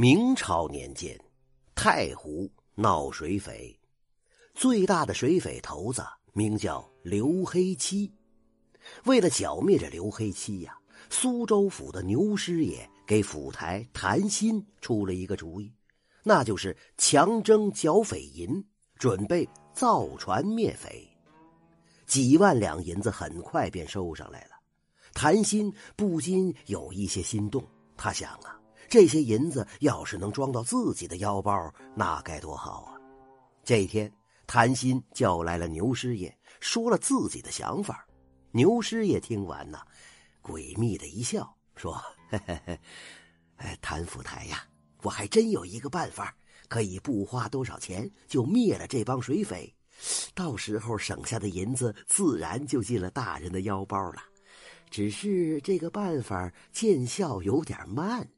[0.00, 1.14] 明朝年间，
[1.74, 3.78] 太湖闹水匪，
[4.54, 8.10] 最大的水匪头子名叫刘黑七。
[9.04, 10.74] 为了剿灭这刘黑七呀，
[11.10, 15.70] 苏州府的牛师爷给府台谭鑫出了一个主意，
[16.22, 18.64] 那就是强征剿匪银，
[18.96, 21.06] 准备造船灭匪。
[22.06, 24.52] 几万两银子很快便收上来了，
[25.12, 27.62] 谭鑫不禁有一些心动，
[27.98, 28.56] 他想啊。
[28.90, 32.98] 这些银子要是能装到自己的腰包，那该多好啊！
[33.62, 34.12] 这天，
[34.48, 38.04] 谭鑫叫来了牛师爷，说了自己的想法。
[38.50, 39.78] 牛师爷听完呢，
[40.42, 42.80] 诡秘的一笑，说：“嘿嘿嘿，
[43.58, 44.66] 哎，谭府台呀，
[45.02, 46.34] 我还真有一个办法，
[46.66, 49.72] 可以不花多少钱就灭了这帮水匪，
[50.34, 54.20] 到时候省下的银子自然就进了大人的腰包了。
[54.90, 58.28] 只是这个办法见效有点慢。”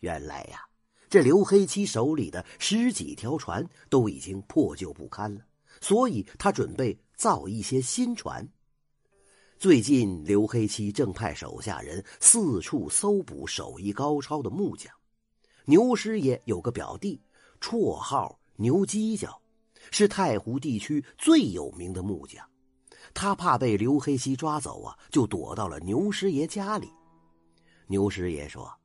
[0.00, 0.64] 原来呀，
[1.08, 5.40] 这刘黑七手里的十几条船都已经破旧不堪了，
[5.80, 8.48] 所以他准备造一些新船。
[9.58, 14.92] 最近，刘黑七正派手下人四处搜捕手艺高超的木匠。
[15.64, 17.20] 牛师爷有个表弟，
[17.60, 19.42] 绰号牛犄角，
[19.90, 22.48] 是太湖地区最有名的木匠。
[23.12, 26.88] 他怕被刘黑七抓走啊，就躲到了牛师爷家里。
[27.88, 28.77] 牛师爷说。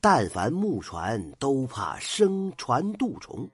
[0.00, 3.48] 但凡木船都怕生船渡虫，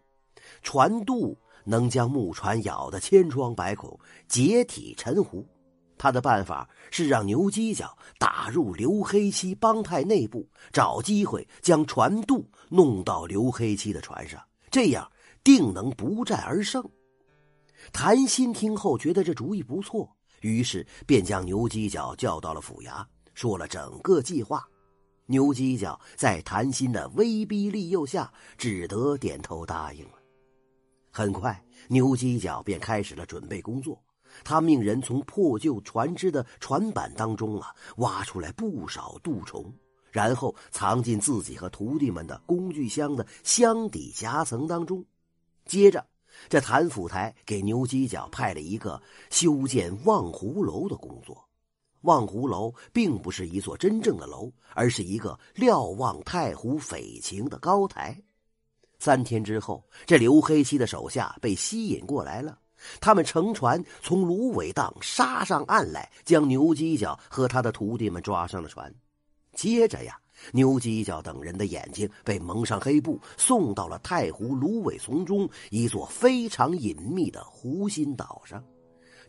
[0.63, 5.47] 船渡能将木船咬得千疮百孔，解体沉湖。
[5.99, 15.11] 他的办法是让牛犄角打入刘黑七帮派内部，找机会将船渡弄到刘黑七的船上，这样
[15.43, 16.85] 定能不战而胜。
[17.93, 20.07] 谭鑫听后觉得这主意不错，
[20.43, 24.69] 于是便将牛犄角叫到了府衙，说了整个计划。
[25.27, 30.15] 牛犄角在谭鑫的威逼利诱下，只得点头答应了。
[31.11, 34.01] 很快，牛犄角便开始了准备工作。
[34.45, 39.73] 他命人从破旧船只的船板当中啊，挖出来不少蠹虫，
[40.11, 45.05] 然后藏进自己和徒弟们的工具箱的箱底夹层当中。
[45.65, 46.07] 接着，
[46.49, 49.01] 这谭府台给牛犄角派了一个
[49.31, 51.46] 修建望湖楼的工作。
[52.07, 58.17] 望湖楼并不是一座真正的楼，而是一个瞭望太湖匪情的高台。
[58.99, 62.59] 三天之后，这刘黑七的手下被吸引过来了，
[63.01, 68.91] 他们乘船从芦苇荡杀上岸来，将牛犄角和他的徒弟们抓上了船。
[69.53, 70.19] 接着呀，
[70.53, 78.63] 牛犄角等人的眼睛被蒙上黑布，送到了太湖芦苇丛中一座非常隐秘的湖心岛上。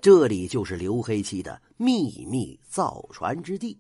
[0.02, 3.78] 这里就是刘黑七的秘密造船之地。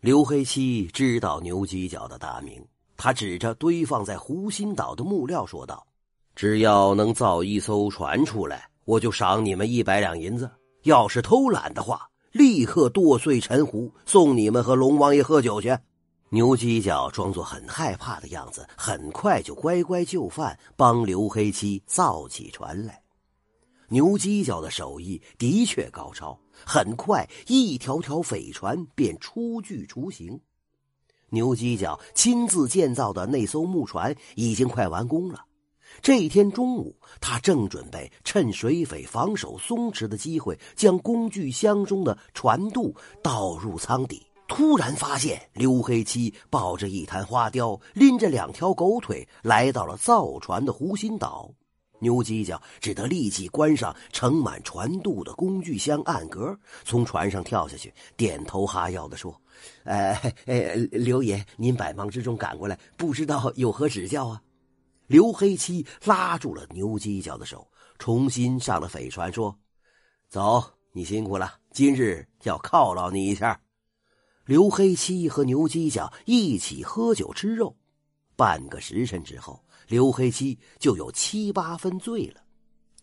[0.00, 2.64] 刘黑七知道牛犄角的大名，
[2.96, 5.86] 他指着堆放在湖心岛的木料说道
[6.34, 10.46] ：“只要能造一艘船出来，我就赏你们一百两银子；
[10.84, 15.76] 要是偷懒的话，立刻剁碎沉湖，送你们和龙王爷喝酒去。”
[16.32, 23.02] 牛犄角装作很害怕的样子，很快就乖乖就范，帮刘黑七造起船来。
[23.90, 30.40] 牛犄角的手艺的确高超，很快一条条匪船便初具雏形。
[31.30, 35.44] 牛犄角亲自建造的那艘木船已经快完工了。
[36.00, 51.52] 这一天中午，他正准备趁水匪防守松弛的机会，将工具箱中的船肚倒入舱底，突然发现刘黑七抱着一坛花雕，拎着两条狗腿，来到了造船的湖心岛。
[52.00, 59.40] 牛犄角只得立即关上盛满船肚的工具箱暗格，从船上跳下去，点头哈腰的说
[59.84, 64.42] ：“哎哎，刘爷，您百忙之中赶过来，不知道有何指教啊？”
[65.06, 67.66] 刘黑七拉住了牛犄角的手，
[67.98, 69.56] 重新上了匪船，说
[70.28, 73.60] ：“走，你辛苦了，今日要犒劳你一下。”
[74.46, 77.76] 刘黑七和牛犄角一起喝酒吃肉，
[78.40, 79.62] 半个时辰之后。
[79.86, 82.40] 刘黑七就有七八分醉了，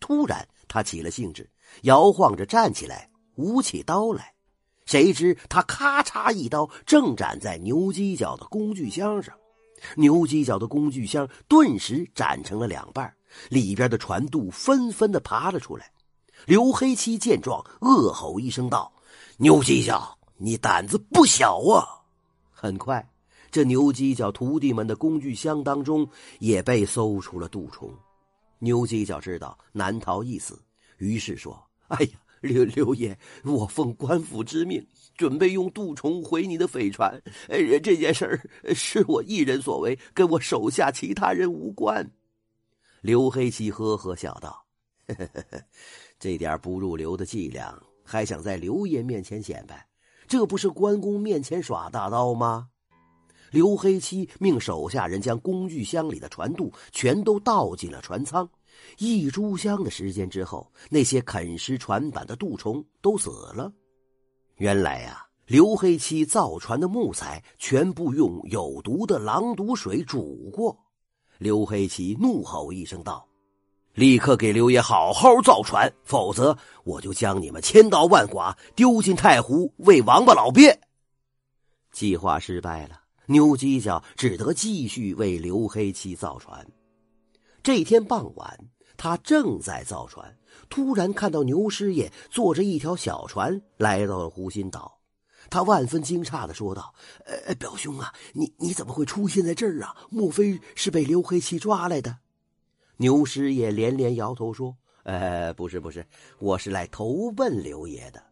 [0.00, 1.46] 突然他起了兴致，
[1.82, 4.32] 摇晃着站起来，舞起刀来。
[4.86, 9.36] 谁知他咔嚓一刀，正斩在牛犄角的工具箱上，
[9.96, 13.14] 牛犄角的工具箱顿时斩成了两半，
[13.50, 15.92] 里边的船肚纷纷的爬了出来。
[16.46, 18.90] 刘黑七见状，恶吼一声道
[19.36, 21.84] ：“牛犄角，你胆子不小啊！”
[22.50, 23.06] 很快。
[23.50, 26.08] 这牛犄角徒弟们的工具箱当中
[26.38, 27.90] 也被搜出了蠹虫，
[28.58, 30.60] 牛犄角知道难逃一死，
[30.98, 32.10] 于是说：“哎呀，
[32.40, 34.86] 刘刘爷，我奉官府之命，
[35.16, 37.20] 准备用杜虫毁你的匪船。
[37.82, 42.10] 这件事儿是我一人所为，跟我手下其他人无关。
[43.00, 44.64] 刘黑七呵呵笑道
[45.08, 45.62] ：“呵呵呵呵
[46.18, 49.88] 这点不入流的伎俩，还想在刘爷面前显摆？
[50.26, 52.68] 这不是关公面前耍大刀吗？”
[53.50, 58.48] 刘黑七命手下人将工具箱里的船渡全都倒进了船舱。
[58.98, 63.72] 一炷香的时间之后，那些啃食船板的蠹虫都死了。
[64.56, 70.76] 原来呀，刘黑七造船的木材全部用有毒的狼毒水煮过。
[71.38, 73.26] 刘黑七怒吼一声道
[73.94, 80.78] ：“立刻给刘爷好好造船，否则我就将你们千刀万剐，丢进太湖喂王八老鳖。”
[81.90, 86.66] 计划失败了，牛犄角只得继续为刘黑七造船。
[87.62, 88.58] 这天傍晚，
[88.96, 90.34] 他正在造船，
[90.70, 94.98] 突然看到牛师爷坐着一条小船来到了湖心岛。
[95.50, 96.94] 他万分惊诧的说道
[97.26, 99.94] ：“呃，表兄啊，你你怎么会出现在这儿啊？
[100.08, 102.18] 莫非是被刘黑七抓来的？”
[102.96, 104.74] 牛师爷连连摇头说
[105.04, 106.06] ：“呃，不是，不是，
[106.38, 108.22] 我是来投奔刘爷的。”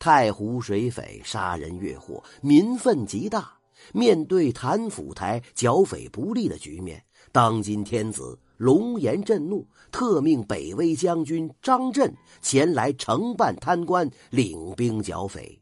[0.00, 3.57] 太湖水匪杀人越货，民愤极大。
[3.92, 15.60] 面对谭府台剿匪不利的局面，当今天子龙颜震怒，特命北魏将军张震前来承办贪官，领兵剿匪。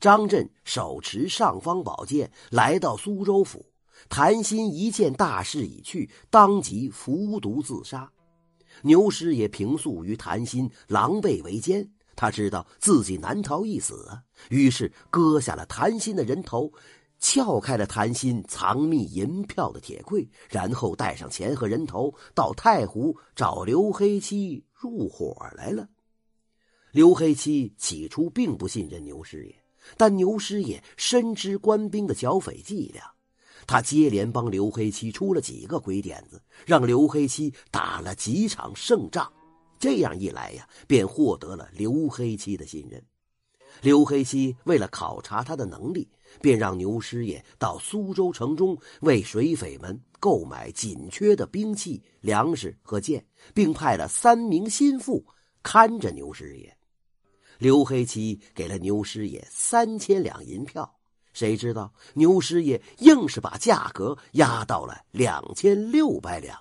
[0.00, 3.66] 张震手持尚方宝剑来到苏州府，
[4.08, 8.10] 谭鑫一见大势已去，当即服毒自杀。
[8.82, 14.08] 牛师也平素与谭鑫狼狈为奸，他知道自己难逃一死，
[14.50, 16.72] 于是割下了谭鑫的人头。
[17.20, 25.88] 撬开了谭鑫藏匿银票的铁柜，然后带上钱和人头到太湖找刘黑七入伙来了。
[26.92, 29.54] 刘黑七起初并不信任牛师爷，
[29.96, 33.12] 但牛师爷深知官兵的剿匪伎俩，
[33.66, 39.30] 他接连帮刘黑七出了几个鬼点子，让刘黑七打了几场胜仗。
[39.78, 43.04] 这样一来呀，便获得了刘黑七的信任。
[43.80, 46.08] 刘黑七为了考察他的能力。
[46.42, 53.24] 便让牛师爷到苏州城中为水匪们购买紧缺的兵器、粮食和剑，
[53.54, 55.24] 并派了三名心腹
[55.62, 56.76] 看着牛师爷。
[57.56, 60.94] 刘黑七给了牛师爷三千两银票，
[61.32, 66.56] 谁知道牛师爷硬是把价格压到了两千六百两，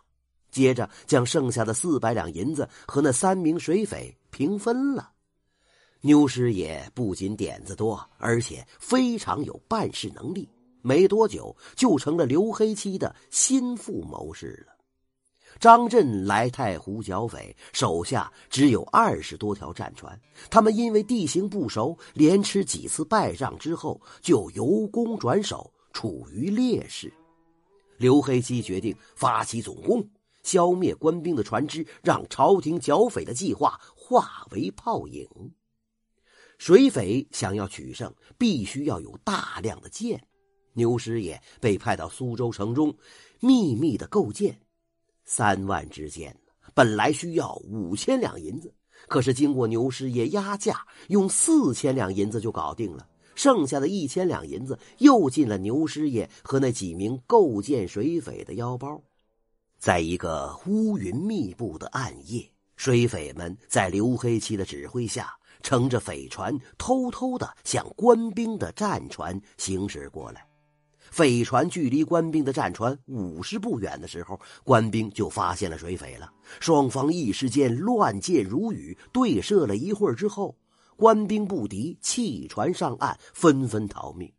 [0.50, 5.12] 接着将剩下的四百两银子和那三名水匪平分了。
[6.01, 10.47] 牛师爷不仅点子多，而且非常有办事能力。
[10.81, 14.73] 没多久，就成了刘黑七的心腹谋士了。
[15.59, 20.17] 张震来太湖剿匪，手下只有二十多条战船。
[20.51, 27.11] 他们因为地形不熟，连吃几次败仗之后，就由攻转守，处于劣势。
[27.97, 30.07] 刘黑七决定发起总攻，
[30.43, 35.27] 消灭官兵的船只，让朝廷剿匪的计划化为泡影。
[36.57, 40.21] 水匪想要取胜，必须要有大量的剑。
[40.74, 42.95] 牛师爷被派到苏州城中，
[43.39, 44.59] 秘密的构建
[45.25, 46.36] 三万支箭，
[46.74, 48.74] 本来需要五千两银子，
[49.07, 53.07] 可是经过牛师爷压价，用四千两银子就搞定了。
[53.36, 59.00] 剩下的一千两银子又进了牛师爷和那几名构建水匪的腰包。
[59.77, 65.37] 在一个乌云密布的暗夜，水匪们在刘黑七的指挥下。
[65.61, 70.45] 乘着匪船，偷偷的向官兵的战船行驶过来。
[71.09, 76.29] 匪船距离官兵的战船五十步远的时候，官兵就发现了水匪了。
[76.59, 80.57] 双方一时间乱箭如雨，对射了一会儿之后，
[80.97, 84.29] 官兵不敌，弃船上岸，纷纷逃命。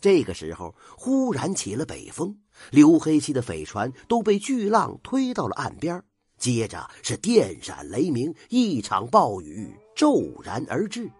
[0.00, 2.38] 这个时候，忽然起了北风，
[2.70, 6.02] 刘黑七的匪船都被巨浪推到了岸边。
[6.38, 11.10] 接着是电闪雷鸣，一场暴雨骤然而至。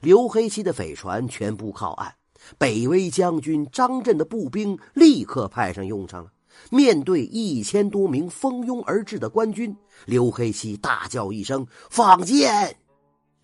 [0.00, 2.12] 刘黑七的匪船全部靠岸，
[2.58, 6.32] 北威将军张震的步兵立刻派上用场了。
[6.70, 12.76] 面对一千多名蜂拥而至的官军，刘黑七大叫一声：“放箭！”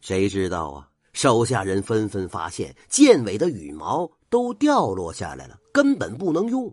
[0.03, 0.89] 谁知道啊？
[1.15, 6.73] 手下人纷纷发现箭尾的羽毛都掉落下来了，根本不能用。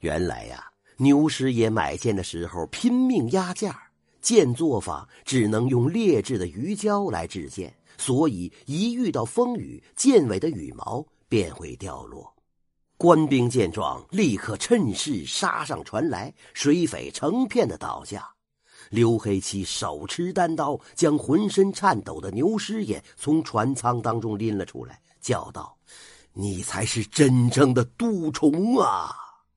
[0.00, 0.73] 原来呀。
[0.96, 12.32] 牛师爷买剑的时候拼命压价，剑作坊只能用劣质的鱼胶来制剑，所以一遇到风雨，剑尾的羽毛便会掉落。
[12.96, 18.28] 官兵见状，立刻趁势杀上船来，水匪成片的倒下。
[18.90, 25.76] 刘黑七手持单刀，将浑身颤抖的牛师爷从船舱当中拎了出来，叫道
[26.32, 29.12] ：“你才是真正的杜虫啊！”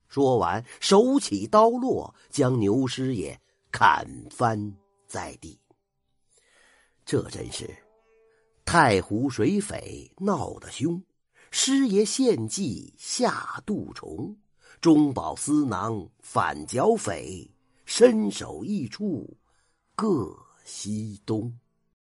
[0.07, 3.39] 说完，手起刀落，将牛师爷
[3.71, 4.75] 砍翻
[5.07, 5.59] 在地。
[7.05, 7.69] 这真是
[8.65, 11.01] 太湖水匪闹得凶，
[11.51, 14.35] 师爷献计下杜虫，
[14.81, 17.49] 中饱私囊反剿匪。
[17.85, 19.37] 身首异处，
[19.95, 21.57] 各西东。